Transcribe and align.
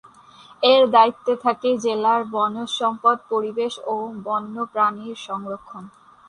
এঁর 0.63 0.83
দায়িত্বে 0.89 1.33
থাকে 1.43 1.69
জেলার 1.77 2.21
বনজ 2.33 2.69
সম্পদ, 2.79 3.17
পরিবেশ 3.31 3.73
ও 3.85 3.95
বন্যপ্রাণী 4.25 5.07
সংরক্ষণ। 5.27 5.83